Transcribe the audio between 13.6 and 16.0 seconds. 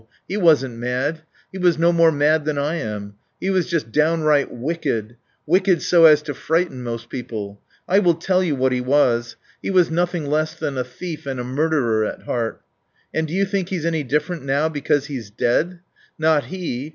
he's any different now because he's dead?